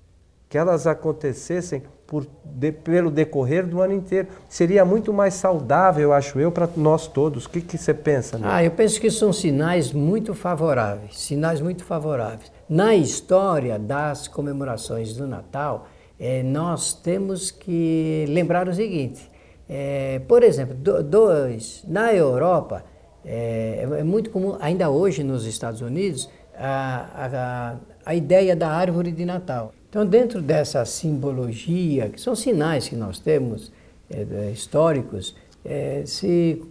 que 0.50 0.58
elas 0.58 0.88
acontecessem 0.88 1.84
por, 2.08 2.26
de, 2.44 2.72
pelo 2.72 3.12
decorrer 3.12 3.68
do 3.68 3.82
ano 3.82 3.94
inteiro. 3.94 4.30
Seria 4.50 4.84
muito 4.84 5.14
mais 5.14 5.36
saudável, 5.36 6.12
acho 6.12 6.40
eu, 6.40 6.52
para 6.52 6.68
nós 6.76 7.08
todos. 7.08 7.46
O 7.46 7.50
que, 7.50 7.62
que 7.62 7.78
você 7.78 7.94
pensa? 7.94 8.40
Né? 8.40 8.48
Ah, 8.50 8.64
eu 8.64 8.72
penso 8.72 9.00
que 9.00 9.12
são 9.12 9.32
sinais 9.32 9.94
muito 9.94 10.34
favoráveis, 10.34 11.20
sinais 11.20 11.62
muito 11.62 11.84
favoráveis. 11.84 12.52
Na 12.68 12.96
história 12.96 13.78
das 13.78 14.28
comemorações 14.28 15.14
do 15.14 15.28
Natal, 15.28 15.88
eh, 16.20 16.42
nós 16.42 16.94
temos 16.94 17.52
que 17.52 18.26
lembrar 18.28 18.68
o 18.68 18.74
seguinte: 18.74 19.30
é, 19.70 20.20
por 20.28 20.42
exemplo, 20.42 20.74
do, 20.74 21.04
dois, 21.04 21.84
na 21.88 22.12
Europa, 22.12 22.84
é, 23.24 23.88
é, 24.00 24.04
muito 24.04 24.32
comum, 24.32 24.58
ainda 24.60 24.90
hoje 24.90 25.24
nos 25.24 25.46
Estados 25.46 25.82
Unidos, 25.82 26.28
a, 26.58 27.76
a, 28.06 28.10
a 28.12 28.16
ideia 28.16 28.56
da 28.56 28.70
árvore 28.70 29.12
de 29.12 29.26
Natal. 29.26 29.74
Então, 29.90 30.06
dentro 30.06 30.42
dessa 30.42 30.86
simbologia, 30.86 32.10
que 32.10 32.22
são 32.22 32.36
sinais 32.36 32.88
que 32.88 32.96
nós 32.96 33.20
temos 33.20 33.72
é, 34.10 34.52
históricos, 34.52 35.36
é, 35.66 36.04
se 36.06 36.62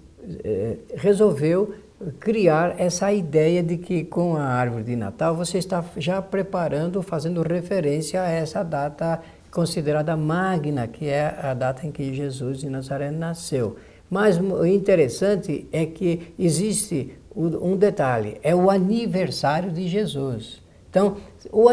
é, 0.44 0.76
resolveu 0.94 1.74
criar 2.20 2.76
essa 2.78 3.12
ideia 3.12 3.60
de 3.60 3.76
que 3.76 4.04
com 4.04 4.36
a 4.36 4.44
árvore 4.44 4.84
de 4.84 4.94
Natal 4.94 5.34
você 5.34 5.58
está 5.58 5.84
já 5.96 6.22
preparando, 6.22 7.02
fazendo 7.02 7.42
referência 7.42 8.22
a 8.22 8.30
essa 8.30 8.62
data 8.62 9.20
considerada 9.50 10.16
magna, 10.16 10.86
que 10.86 11.08
é 11.08 11.36
a 11.42 11.54
data 11.54 11.86
em 11.86 11.90
que 11.90 12.14
Jesus 12.14 12.60
de 12.60 12.70
Nazaré 12.70 13.10
nasceu. 13.10 13.76
Mas 14.08 14.38
o 14.38 14.64
interessante 14.64 15.66
é 15.72 15.84
que 15.84 16.34
existe 16.38 17.18
um 17.34 17.76
detalhe, 17.76 18.38
é 18.42 18.54
o 18.54 18.70
aniversário 18.70 19.70
de 19.70 19.88
Jesus. 19.88 20.62
Então, 20.98 21.16
o, 21.52 21.68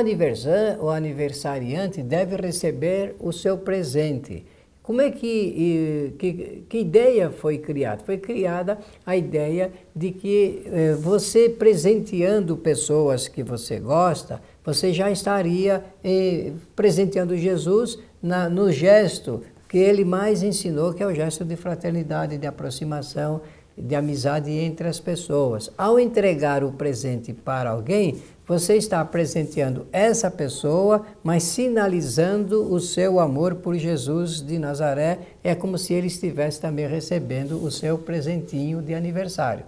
o 0.86 0.89
aniversariante 0.89 2.03
deve 2.03 2.36
receber 2.36 3.15
o 3.20 3.32
seu 3.34 3.58
presente. 3.58 4.46
Como 4.84 5.01
é 5.01 5.10
que, 5.10 6.13
que, 6.20 6.63
que, 6.70 6.77
ideia 6.77 7.32
foi 7.32 7.58
criada? 7.58 8.03
Foi 8.05 8.20
criada 8.20 8.77
a 9.03 9.17
ideia 9.17 9.72
de 9.96 10.12
que 10.12 10.62
eh, 10.67 10.94
você 10.94 11.50
presenteando 11.50 12.55
pessoas 12.55 13.27
que 13.27 13.41
você 13.41 13.79
gosta, 13.79 14.39
você 14.63 14.94
já 14.94 15.10
estaria 15.10 15.84
eh, 16.03 16.51
presenteando 16.75 17.36
Jesus 17.36 17.98
na, 18.22 18.48
no 18.48 18.72
gesto 18.72 19.41
que 19.67 19.79
ele 19.79 20.05
mais 20.05 20.44
ensinou, 20.44 20.94
que 20.94 21.01
é 21.01 21.08
o 21.08 21.15
gesto 21.15 21.44
de 21.44 21.55
fraternidade, 21.55 22.38
de 22.38 22.46
aproximação, 22.46 23.41
de 23.77 23.96
amizade 23.96 24.51
entre 24.51 24.88
as 24.88 25.00
pessoas. 25.00 25.72
Ao 25.77 26.00
entregar 26.00 26.63
o 26.63 26.72
presente 26.72 27.34
para 27.34 27.72
alguém, 27.72 28.22
você 28.48 28.75
está 28.75 29.03
presenteando 29.03 29.88
essa 29.91 30.29
pessoa, 30.29 31.05
mas 31.24 31.44
sinalizando 31.44 32.72
o 32.72 32.79
seu 32.79 33.20
amor 33.20 33.55
por 33.55 33.75
Jesus 33.75 34.39
de 34.39 34.60
Nazaré. 34.60 35.20
É 35.44 35.55
como 35.55 35.77
se 35.77 35.94
ele 35.94 36.08
estivesse 36.08 36.62
também 36.62 36.88
recebendo 36.88 37.63
o 37.63 37.72
seu 37.72 37.98
presentinho 37.98 38.82
de 38.82 38.94
aniversário. 38.94 39.65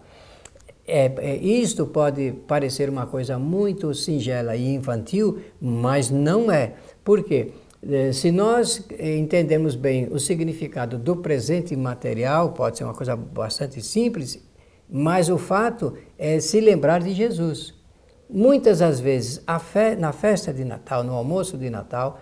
É, 0.88 1.12
é, 1.18 1.36
isto 1.36 1.86
pode 1.86 2.32
parecer 2.48 2.90
uma 2.90 3.06
coisa 3.06 3.38
muito 3.38 3.94
singela 3.94 4.56
e 4.56 4.74
infantil, 4.74 5.40
mas 5.60 6.10
não 6.10 6.50
é. 6.50 6.74
Por 7.04 7.24
quê? 7.24 7.52
É, 7.82 8.12
se 8.12 8.32
nós 8.32 8.86
entendemos 9.00 9.76
bem 9.76 10.08
o 10.12 10.20
significado 10.20 10.98
do 10.98 11.18
presente 11.18 11.76
material, 11.76 12.52
pode 12.54 12.78
ser 12.78 12.84
uma 12.84 12.94
coisa 12.94 13.16
bastante 13.16 13.82
simples, 13.82 14.44
mas 14.90 15.30
o 15.30 15.38
fato 15.38 15.94
é 16.18 16.40
se 16.40 16.60
lembrar 16.60 17.02
de 17.02 17.14
Jesus. 17.14 17.74
Muitas 18.30 18.80
das 18.80 19.00
vezes, 19.00 19.42
fe 19.62 19.96
na 19.96 20.12
festa 20.12 20.54
de 20.54 20.66
Natal, 20.66 21.04
no 21.04 21.14
almoço 21.14 21.58
de 21.58 21.70
Natal, 21.70 22.20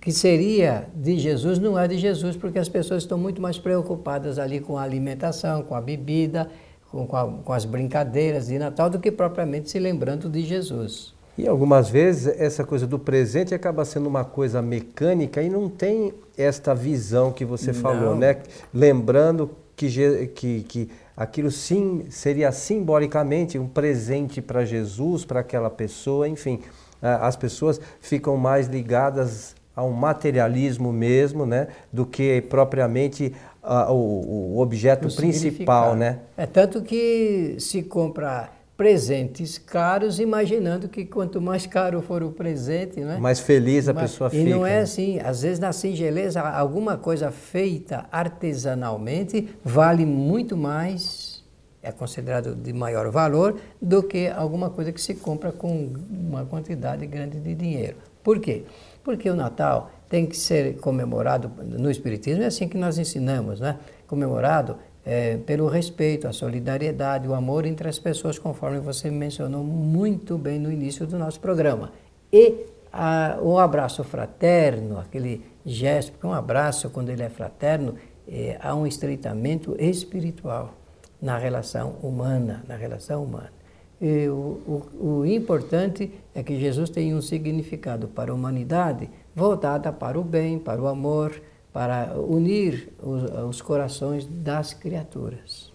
que 0.00 0.12
seria 0.12 0.88
de 0.94 1.18
Jesus 1.18 1.58
não 1.58 1.78
é 1.78 1.86
de 1.86 1.98
Jesus, 1.98 2.36
porque 2.36 2.58
as 2.58 2.68
pessoas 2.68 3.02
estão 3.02 3.16
muito 3.16 3.40
mais 3.40 3.58
preocupadas 3.58 4.38
ali 4.38 4.60
com 4.60 4.76
a 4.76 4.82
alimentação, 4.82 5.62
com 5.62 5.74
a 5.74 5.80
bebida, 5.80 6.48
com, 6.90 7.04
a, 7.16 7.26
com 7.28 7.52
as 7.52 7.64
brincadeiras 7.64 8.48
de 8.48 8.58
Natal, 8.58 8.90
do 8.90 8.98
que 8.98 9.10
propriamente 9.10 9.70
se 9.70 9.78
lembrando 9.78 10.28
de 10.28 10.42
Jesus. 10.42 11.14
E 11.36 11.48
algumas 11.48 11.88
vezes 11.88 12.26
essa 12.38 12.62
coisa 12.62 12.86
do 12.86 12.98
presente 12.98 13.54
acaba 13.54 13.84
sendo 13.84 14.06
uma 14.06 14.24
coisa 14.24 14.60
mecânica 14.60 15.42
e 15.42 15.48
não 15.48 15.68
tem 15.68 16.12
esta 16.36 16.74
visão 16.74 17.32
que 17.32 17.44
você 17.44 17.72
não. 17.72 17.80
falou, 17.80 18.14
né? 18.14 18.38
Lembrando 18.72 19.50
que, 19.74 20.26
que, 20.28 20.62
que 20.62 20.90
aquilo 21.16 21.50
sim 21.50 22.04
seria 22.10 22.52
simbolicamente 22.52 23.58
um 23.58 23.66
presente 23.66 24.42
para 24.42 24.64
Jesus, 24.64 25.24
para 25.24 25.40
aquela 25.40 25.70
pessoa, 25.70 26.28
enfim. 26.28 26.60
As 27.00 27.34
pessoas 27.34 27.80
ficam 28.00 28.36
mais 28.36 28.68
ligadas 28.68 29.56
a 29.74 29.82
um 29.82 29.90
materialismo 29.90 30.92
mesmo, 30.92 31.46
né, 31.46 31.68
do 31.90 32.04
que 32.04 32.42
propriamente 32.42 33.34
uh, 33.62 33.90
o, 33.90 34.56
o, 34.56 34.58
objeto 34.60 35.08
o 35.08 35.16
principal, 35.16 35.96
né? 35.96 36.18
É 36.36 36.46
tanto 36.46 36.82
que 36.82 37.56
se 37.58 37.82
compra 37.82 38.50
presentes 38.82 39.58
caros, 39.58 40.18
imaginando 40.18 40.88
que 40.88 41.04
quanto 41.04 41.40
mais 41.40 41.66
caro 41.66 42.02
for 42.02 42.20
o 42.20 42.32
presente, 42.32 42.98
né? 42.98 43.16
mais 43.16 43.38
feliz 43.38 43.88
a 43.88 43.94
pessoa 43.94 44.26
e 44.26 44.30
fica. 44.32 44.42
E 44.42 44.52
não 44.52 44.66
é 44.66 44.80
assim. 44.80 45.20
Às 45.20 45.42
vezes, 45.42 45.60
na 45.60 45.72
singeleza, 45.72 46.40
alguma 46.40 46.96
coisa 46.96 47.30
feita 47.30 48.06
artesanalmente 48.10 49.48
vale 49.64 50.04
muito 50.04 50.56
mais, 50.56 51.44
é 51.80 51.92
considerado 51.92 52.56
de 52.56 52.72
maior 52.72 53.08
valor, 53.12 53.56
do 53.80 54.02
que 54.02 54.26
alguma 54.26 54.68
coisa 54.68 54.90
que 54.90 55.00
se 55.00 55.14
compra 55.14 55.52
com 55.52 55.92
uma 56.10 56.44
quantidade 56.44 57.06
grande 57.06 57.38
de 57.38 57.54
dinheiro. 57.54 57.98
Por 58.20 58.40
quê? 58.40 58.64
Porque 59.04 59.30
o 59.30 59.36
Natal 59.36 59.92
tem 60.08 60.26
que 60.26 60.36
ser 60.36 60.78
comemorado 60.78 61.52
no 61.62 61.88
Espiritismo, 61.88 62.42
é 62.42 62.46
assim 62.46 62.66
que 62.66 62.76
nós 62.76 62.98
ensinamos, 62.98 63.60
né? 63.60 63.78
Comemorado 64.08 64.76
é, 65.04 65.36
pelo 65.38 65.66
respeito, 65.68 66.28
a 66.28 66.32
solidariedade, 66.32 67.26
o 67.26 67.34
amor 67.34 67.66
entre 67.66 67.88
as 67.88 67.98
pessoas, 67.98 68.38
conforme 68.38 68.78
você 68.78 69.10
mencionou 69.10 69.64
muito 69.64 70.38
bem 70.38 70.58
no 70.58 70.70
início 70.70 71.06
do 71.06 71.18
nosso 71.18 71.40
programa. 71.40 71.92
E 72.32 72.66
a, 72.92 73.38
o 73.40 73.58
abraço 73.58 74.04
fraterno, 74.04 74.98
aquele 74.98 75.44
gesto, 75.64 76.12
porque 76.12 76.26
um 76.26 76.32
abraço, 76.32 76.90
quando 76.90 77.10
ele 77.10 77.22
é 77.22 77.28
fraterno, 77.28 77.94
é, 78.28 78.56
há 78.60 78.74
um 78.74 78.86
estreitamento 78.86 79.76
espiritual 79.78 80.74
na 81.20 81.36
relação 81.36 81.96
humana, 82.02 82.64
na 82.68 82.76
relação 82.76 83.24
humana. 83.24 83.52
E 84.00 84.28
o, 84.28 84.82
o, 85.00 85.06
o 85.20 85.26
importante 85.26 86.12
é 86.34 86.42
que 86.42 86.58
Jesus 86.58 86.90
tem 86.90 87.14
um 87.14 87.22
significado 87.22 88.08
para 88.08 88.32
a 88.32 88.34
humanidade 88.34 89.08
voltada 89.34 89.92
para 89.92 90.18
o 90.18 90.24
bem, 90.24 90.58
para 90.58 90.82
o 90.82 90.88
amor, 90.88 91.40
para 91.72 92.14
unir 92.18 92.92
os, 93.02 93.22
os 93.48 93.62
corações 93.62 94.26
das 94.26 94.74
criaturas. 94.74 95.72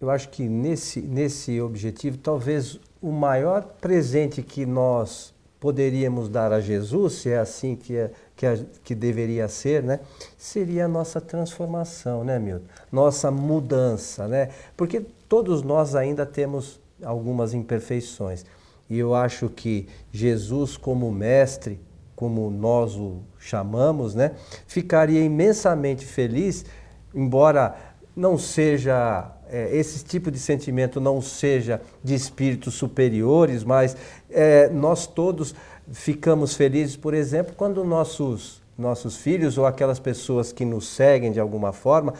Eu 0.00 0.10
acho 0.10 0.28
que 0.30 0.48
nesse, 0.48 1.00
nesse 1.00 1.60
objetivo, 1.60 2.18
talvez 2.18 2.78
o 3.02 3.10
maior 3.10 3.62
presente 3.80 4.42
que 4.42 4.64
nós 4.64 5.34
poderíamos 5.58 6.28
dar 6.28 6.52
a 6.52 6.60
Jesus, 6.60 7.14
se 7.14 7.30
é 7.30 7.38
assim 7.38 7.76
que, 7.76 7.94
é, 7.94 8.10
que, 8.34 8.46
é, 8.46 8.64
que 8.82 8.94
deveria 8.94 9.46
ser, 9.46 9.82
né? 9.82 10.00
seria 10.38 10.86
a 10.86 10.88
nossa 10.88 11.20
transformação, 11.20 12.24
né, 12.24 12.38
Milton? 12.38 12.64
Nossa 12.90 13.30
mudança, 13.30 14.26
né? 14.26 14.48
Porque 14.74 15.02
todos 15.28 15.62
nós 15.62 15.94
ainda 15.94 16.24
temos 16.24 16.80
algumas 17.02 17.52
imperfeições. 17.52 18.44
E 18.88 18.98
eu 18.98 19.14
acho 19.14 19.50
que 19.50 19.86
Jesus, 20.10 20.78
como 20.78 21.12
mestre, 21.12 21.78
como 22.20 22.50
nós 22.50 22.96
o 22.96 23.22
chamamos, 23.38 24.14
né, 24.14 24.32
ficaria 24.66 25.24
imensamente 25.24 26.04
feliz, 26.04 26.66
embora 27.14 27.74
não 28.14 28.36
seja 28.36 29.32
é, 29.48 29.74
esse 29.74 30.04
tipo 30.04 30.30
de 30.30 30.38
sentimento 30.38 31.00
não 31.00 31.22
seja 31.22 31.80
de 32.04 32.14
espíritos 32.14 32.74
superiores, 32.74 33.64
mas 33.64 33.96
é, 34.28 34.68
nós 34.68 35.06
todos 35.06 35.54
ficamos 35.90 36.54
felizes, 36.54 36.94
por 36.94 37.14
exemplo, 37.14 37.54
quando 37.56 37.82
nossos 37.84 38.60
nossos 38.76 39.16
filhos 39.16 39.56
ou 39.58 39.66
aquelas 39.66 39.98
pessoas 39.98 40.52
que 40.52 40.64
nos 40.64 40.88
seguem 40.88 41.32
de 41.32 41.40
alguma 41.40 41.70
forma 41.72 42.14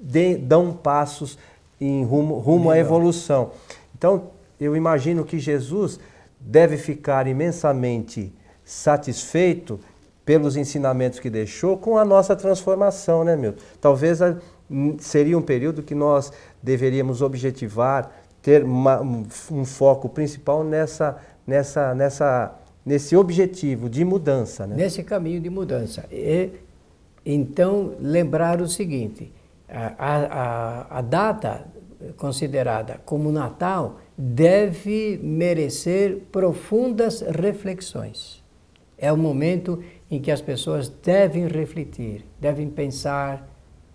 de, 0.00 0.36
dão 0.36 0.72
passos 0.72 1.38
em 1.80 2.04
rumo, 2.04 2.38
rumo 2.38 2.70
à 2.70 2.78
evolução. 2.78 3.52
Então, 3.96 4.30
eu 4.60 4.76
imagino 4.76 5.24
que 5.24 5.38
Jesus 5.38 6.00
deve 6.40 6.76
ficar 6.76 7.28
imensamente 7.28 8.32
satisfeito 8.70 9.80
pelos 10.24 10.56
ensinamentos 10.56 11.18
que 11.18 11.28
deixou 11.28 11.76
com 11.76 11.98
a 11.98 12.04
nossa 12.04 12.36
transformação, 12.36 13.24
né, 13.24 13.34
Milton? 13.34 13.60
Talvez 13.80 14.22
a, 14.22 14.36
seria 15.00 15.36
um 15.36 15.42
período 15.42 15.82
que 15.82 15.92
nós 15.92 16.32
deveríamos 16.62 17.20
objetivar, 17.20 18.12
ter 18.40 18.62
uma, 18.62 19.02
um, 19.02 19.26
um, 19.50 19.64
foco 19.64 20.08
principal 20.08 20.62
nessa, 20.62 21.16
nessa, 21.44 21.94
nessa, 21.96 22.54
nesse 22.86 23.16
objetivo 23.16 23.90
de 23.90 24.04
mudança. 24.04 24.68
Né? 24.68 24.76
Nesse 24.76 25.02
caminho 25.02 25.40
de 25.40 25.50
mudança. 25.50 26.04
E, 26.08 26.50
então, 27.26 27.94
lembrar 27.98 28.60
o 28.62 28.68
seguinte: 28.68 29.32
a, 29.68 29.94
a, 29.98 30.98
a 30.98 31.00
data 31.00 31.66
considerada 32.16 33.00
como 33.04 33.32
Natal 33.32 33.98
deve 34.16 35.18
merecer 35.20 36.20
profundas 36.30 37.20
reflexões. 37.20 38.40
É 39.00 39.10
o 39.10 39.16
momento 39.16 39.82
em 40.10 40.20
que 40.20 40.30
as 40.30 40.42
pessoas 40.42 40.90
devem 40.90 41.48
refletir, 41.48 42.26
devem 42.38 42.68
pensar, 42.68 43.48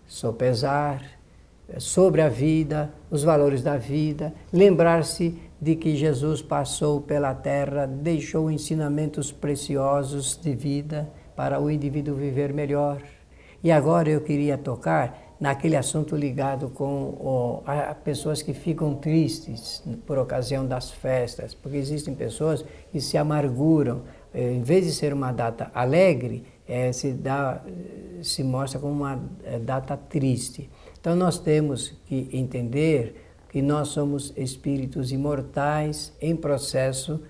sopesar 0.07 1.03
eh, 1.69 1.79
sobre 1.79 2.21
a 2.21 2.27
vida, 2.27 2.91
os 3.11 3.23
valores 3.23 3.61
da 3.61 3.77
vida, 3.77 4.33
lembrar-se 4.51 5.39
de 5.61 5.75
que 5.75 5.95
Jesus 5.95 6.41
passou 6.41 7.01
pela 7.01 7.35
terra, 7.35 7.85
deixou 7.85 8.49
ensinamentos 8.49 9.31
preciosos 9.31 10.35
de 10.41 10.55
vida 10.55 11.07
para 11.35 11.59
o 11.59 11.69
indivíduo 11.69 12.15
viver 12.15 12.51
melhor. 12.51 13.01
E 13.63 13.71
agora 13.71 14.09
eu 14.09 14.21
queria 14.21 14.57
tocar 14.57 15.35
naquele 15.39 15.75
assunto 15.75 16.15
ligado 16.15 16.69
com 16.69 17.61
a 17.65 17.93
pessoas 17.93 18.41
que 18.41 18.53
ficam 18.53 18.95
tristes 18.95 19.83
por 20.05 20.17
ocasião 20.17 20.65
das 20.65 20.91
festas, 20.91 21.53
porque 21.53 21.77
existem 21.77 22.15
pessoas 22.15 22.63
que 22.91 23.01
se 23.01 23.17
amarguram 23.17 24.03
é, 24.35 24.51
em 24.51 24.61
vez 24.61 24.85
de 24.85 24.91
ser 24.91 25.13
uma 25.13 25.31
data 25.31 25.71
alegre, 25.73 26.43
é, 26.67 26.91
se, 26.91 27.13
dá, 27.13 27.61
se 28.21 28.43
mostra 28.43 28.79
como 28.79 28.91
uma 28.93 29.23
é, 29.45 29.57
data 29.57 29.95
triste. 29.95 30.69
Então 30.99 31.15
nós 31.15 31.39
temos 31.39 31.93
que 32.05 32.29
entender 32.33 33.15
que 33.49 33.61
nós 33.61 33.87
somos 33.87 34.33
espíritos 34.35 35.13
imortais 35.13 36.11
em 36.21 36.35
processo 36.35 37.21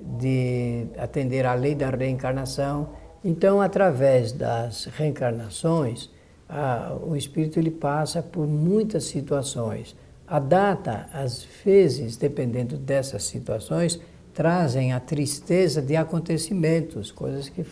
de 0.00 0.86
atender 0.96 1.44
à 1.44 1.52
lei 1.52 1.74
da 1.74 1.90
reencarnação. 1.90 2.88
Então, 3.22 3.60
através 3.60 4.32
das 4.32 4.86
reencarnações, 4.86 6.08
a, 6.48 6.96
o 7.02 7.14
espírito 7.14 7.58
ele 7.58 7.70
passa 7.70 8.22
por 8.22 8.46
muitas 8.46 9.04
situações. 9.04 9.94
A 10.26 10.38
data, 10.38 11.06
às 11.12 11.46
vezes, 11.64 12.16
dependendo 12.16 12.78
dessas 12.78 13.24
situações, 13.24 14.00
trazem 14.36 14.92
a 14.92 15.00
tristeza 15.00 15.80
de 15.80 15.96
acontecimentos, 15.96 17.10
coisas 17.10 17.48
que 17.48 17.64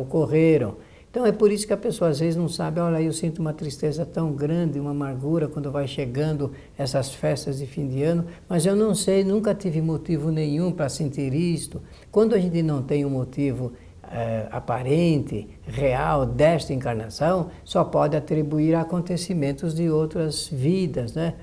ocorreram. 0.00 0.76
Então 1.10 1.26
é 1.26 1.32
por 1.32 1.52
isso 1.52 1.66
que 1.66 1.72
a 1.74 1.76
pessoa 1.76 2.08
às 2.08 2.18
vezes 2.18 2.34
não 2.34 2.48
sabe, 2.48 2.80
olha, 2.80 3.00
eu 3.00 3.12
sinto 3.12 3.40
uma 3.40 3.52
tristeza 3.52 4.06
tão 4.06 4.32
grande, 4.32 4.80
uma 4.80 4.92
amargura 4.92 5.48
quando 5.48 5.70
vai 5.70 5.86
chegando 5.86 6.50
essas 6.78 7.12
festas 7.12 7.58
de 7.58 7.66
fim 7.66 7.86
de 7.86 8.02
ano, 8.02 8.24
mas 8.48 8.64
eu 8.64 8.74
não 8.74 8.94
sei, 8.94 9.22
nunca 9.22 9.54
tive 9.54 9.82
motivo 9.82 10.30
nenhum 10.30 10.72
para 10.72 10.88
sentir 10.88 11.34
isto. 11.34 11.82
Quando 12.10 12.34
a 12.34 12.38
gente 12.38 12.62
não 12.62 12.82
tem 12.82 13.04
um 13.04 13.10
motivo 13.10 13.72
é, 14.10 14.46
aparente, 14.50 15.46
real 15.66 16.24
desta 16.24 16.72
encarnação, 16.72 17.50
só 17.64 17.84
pode 17.84 18.16
atribuir 18.16 18.74
a 18.74 18.80
acontecimentos 18.80 19.74
de 19.74 19.90
outras 19.90 20.48
vidas, 20.48 21.12
né? 21.12 21.34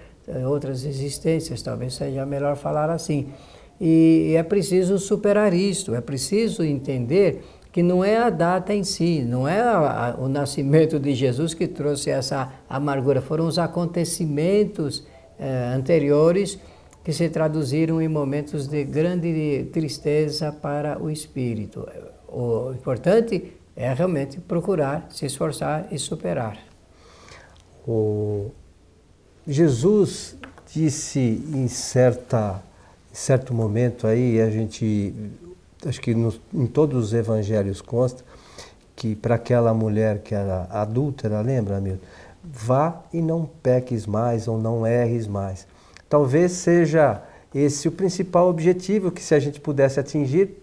outras 0.47 0.85
existências, 0.85 1.61
talvez 1.61 1.93
seja 1.93 2.25
melhor 2.25 2.55
falar 2.55 2.89
assim. 2.89 3.31
E 3.79 4.33
é 4.37 4.43
preciso 4.43 4.97
superar 4.97 5.53
isto, 5.53 5.93
é 5.93 6.01
preciso 6.01 6.63
entender 6.63 7.43
que 7.71 7.83
não 7.83 8.05
é 8.05 8.15
a 8.17 8.29
data 8.29 8.73
em 8.73 8.85
si, 8.85 9.21
não 9.21 9.45
é 9.45 9.59
a, 9.59 10.11
a, 10.11 10.15
o 10.15 10.29
nascimento 10.29 10.97
de 10.97 11.13
Jesus 11.13 11.53
que 11.53 11.67
trouxe 11.67 12.09
essa 12.09 12.53
amargura, 12.69 13.21
foram 13.21 13.47
os 13.47 13.59
acontecimentos 13.59 15.05
eh, 15.37 15.73
anteriores 15.75 16.57
que 17.03 17.11
se 17.11 17.27
traduziram 17.27 18.01
em 18.01 18.07
momentos 18.07 18.65
de 18.67 18.83
grande 18.85 19.69
tristeza 19.73 20.53
para 20.53 20.97
o 21.03 21.09
espírito. 21.11 21.85
O 22.29 22.71
importante 22.71 23.53
é 23.75 23.93
realmente 23.93 24.39
procurar 24.39 25.07
se 25.09 25.25
esforçar 25.25 25.87
e 25.91 25.99
superar. 25.99 26.57
O 27.85 28.51
Jesus 29.45 30.37
disse 30.73 31.43
em 31.53 31.67
certa 31.67 32.63
certo 33.15 33.53
momento 33.53 34.07
aí, 34.07 34.41
a 34.41 34.49
gente, 34.49 35.13
acho 35.85 36.01
que 36.01 36.13
no, 36.13 36.33
em 36.53 36.67
todos 36.67 37.05
os 37.05 37.13
evangelhos 37.13 37.81
consta, 37.81 38.23
que 38.95 39.15
para 39.15 39.35
aquela 39.35 39.73
mulher 39.73 40.19
que 40.19 40.35
era 40.35 40.67
adúltera, 40.69 41.41
lembra, 41.41 41.79
Milton? 41.79 42.05
Vá 42.43 43.01
e 43.11 43.21
não 43.21 43.49
peques 43.63 44.05
mais 44.05 44.47
ou 44.47 44.57
não 44.57 44.85
erres 44.85 45.27
mais. 45.27 45.65
Talvez 46.07 46.51
seja 46.51 47.23
esse 47.53 47.87
o 47.87 47.91
principal 47.91 48.49
objetivo 48.49 49.11
que, 49.11 49.23
se 49.23 49.33
a 49.33 49.39
gente 49.39 49.59
pudesse 49.59 49.99
atingir, 49.99 50.61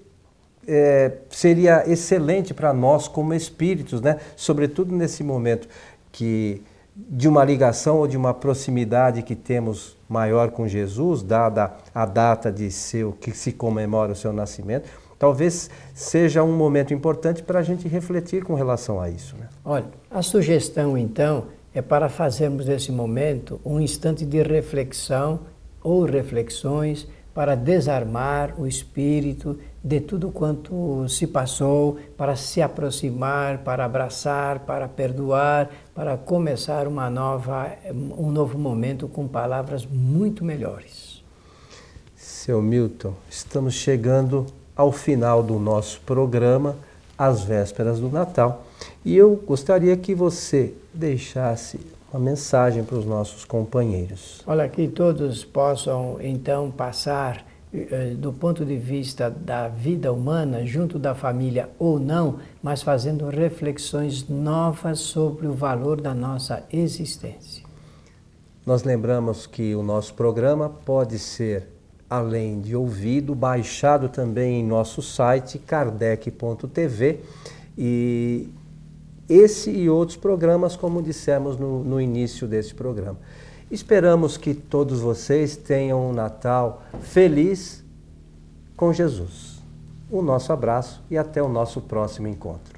é, 0.69 1.13
seria 1.31 1.91
excelente 1.91 2.55
para 2.55 2.73
nós 2.73 3.09
como 3.09 3.35
espíritos, 3.35 4.01
né? 4.01 4.19
sobretudo 4.37 4.95
nesse 4.95 5.25
momento 5.25 5.69
que 6.13 6.63
de 6.95 7.27
uma 7.27 7.45
ligação 7.45 7.99
ou 7.99 8.07
de 8.07 8.17
uma 8.17 8.35
proximidade 8.35 9.23
que 9.23 9.35
temos 9.35 9.97
maior 10.13 10.51
com 10.51 10.69
Jesus, 10.69 11.23
dada 11.23 11.73
a 11.95 12.05
data 12.05 12.53
de 12.53 12.71
seu 12.71 13.13
que 13.13 13.33
se 13.33 13.53
comemora 13.53 14.13
o 14.13 14.15
seu 14.15 14.33
nascimento, 14.33 14.89
talvez 15.19 15.71
seja 15.95 16.43
um 16.43 16.55
momento 16.55 16.93
importante 16.93 17.43
para 17.43 17.61
a 17.61 17.63
gente 17.63 17.89
refletir 17.89 18.45
com 18.45 18.55
relação 18.55 19.01
a 19.01 19.09
isso. 19.09 19.35
Né? 19.37 19.49
Olha, 19.65 19.87
a 20.11 20.21
sugestão 20.21 20.99
então 20.99 21.47
é 21.75 21.81
para 21.81 22.11
fazermos 22.11 22.67
desse 22.67 22.93
momento 22.93 23.59
um 23.65 23.81
instante 23.81 24.27
de 24.27 24.43
reflexão 24.43 25.41
ou 25.83 26.05
reflexões 26.05 27.09
para 27.33 27.55
desarmar 27.55 28.55
o 28.61 28.67
espírito 28.67 29.59
de 29.83 30.01
tudo 30.01 30.31
quanto 30.31 31.09
se 31.09 31.27
passou, 31.27 31.99
para 32.17 32.37
se 32.37 32.63
aproximar, 32.63 33.59
para 33.59 33.85
abraçar, 33.85 34.61
para 34.61 34.87
perdoar, 34.87 35.71
para 35.95 36.17
começar 36.17 36.87
uma 36.87 37.11
nova, 37.11 37.73
um 38.17 38.31
novo 38.31 38.57
momento 38.59 39.09
com 39.09 39.27
palavras 39.27 39.85
muito 39.85 40.45
melhores. 40.45 41.23
Seu 42.15 42.63
Milton, 42.63 43.15
estamos 43.29 43.75
chegando 43.75 44.47
ao 44.77 44.93
final 44.93 45.43
do 45.43 45.59
nosso 45.59 46.01
programa, 46.03 46.77
às 47.19 47.43
vésperas 47.43 47.99
do 47.99 48.09
Natal, 48.09 48.65
e 49.05 49.17
eu 49.17 49.35
gostaria 49.47 49.97
que 49.97 50.15
você 50.15 50.75
deixasse 50.95 51.81
uma 52.13 52.21
mensagem 52.21 52.85
para 52.85 52.97
os 52.97 53.05
nossos 53.05 53.45
companheiros. 53.45 54.43
Olha, 54.47 54.69
que 54.69 54.87
todos 54.87 55.45
possam 55.45 56.19
então 56.21 56.71
passar 56.71 57.45
do 58.19 58.33
ponto 58.33 58.67
de 58.67 58.77
vista 58.77 59.31
da 59.31 59.67
vida 59.67 60.13
humana, 60.13 60.65
junto 60.67 60.99
da 60.99 61.15
família 61.15 61.71
ou 61.79 61.99
não, 61.99 62.39
mas 62.63 62.83
fazendo 62.83 63.29
reflexões 63.29 64.29
novas 64.29 64.99
sobre 65.01 65.47
o 65.47 65.55
valor 65.55 66.01
da 66.01 66.13
nossa 66.13 66.65
existência. 66.71 67.65
Nós 68.67 68.85
lembramos 68.85 69.47
que 69.47 69.75
o 69.75 69.83
nosso 69.83 70.13
programa 70.15 70.69
pode 70.69 71.19
ser, 71.19 71.67
além 72.09 72.61
de 72.61 72.77
ouvido, 72.77 73.35
baixado 73.35 74.09
também 74.09 74.61
em 74.61 74.65
nosso 74.65 75.01
site 75.01 75.59
kardec.tv 75.59 77.21
e 77.77 78.51
esse 79.29 79.71
e 79.71 79.89
outros 79.89 80.19
programas, 80.19 80.77
como 80.77 81.01
dissemos 81.01 81.57
no, 81.57 81.83
no 81.83 81.99
início 81.99 82.47
desse 82.47 82.75
programa. 82.75 83.19
Esperamos 83.73 84.37
que 84.37 84.53
todos 84.53 85.01
vocês 85.01 85.57
tenham 85.57 86.11
um 86.11 86.13
Natal 86.13 86.83
feliz 87.01 87.83
com 88.77 88.93
Jesus. 88.93 89.63
O 90.11 90.21
nosso 90.21 90.53
abraço 90.53 91.03
e 91.11 91.17
até 91.17 91.43
o 91.43 91.49
nosso 91.49 91.81
próximo 91.81 92.29
encontro. 92.29 92.72